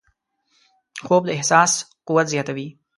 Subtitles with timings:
[1.05, 1.71] خوب د احساس
[2.07, 2.67] قوت زیاتوي